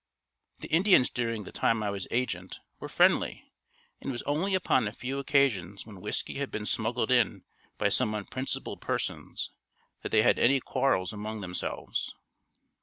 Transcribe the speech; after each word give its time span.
The 0.61 0.67
Indians 0.69 1.11
during 1.11 1.43
the 1.43 1.51
time 1.51 1.83
I 1.83 1.91
was 1.91 2.07
agent 2.09 2.59
were 2.79 2.89
friendly 2.89 3.51
and 4.01 4.09
it 4.09 4.11
was 4.11 4.23
only 4.23 4.55
upon 4.55 4.87
a 4.87 4.91
few 4.91 5.19
occasions 5.19 5.85
when 5.85 6.01
whiskey 6.01 6.39
had 6.39 6.49
been 6.49 6.65
smuggled 6.65 7.11
in 7.11 7.43
by 7.77 7.89
some 7.89 8.15
unprincipled 8.15 8.81
persons, 8.81 9.51
that 10.01 10.09
they 10.11 10.23
had 10.23 10.39
any 10.39 10.59
quarrels 10.59 11.13
among 11.13 11.41
themselves. 11.41 12.15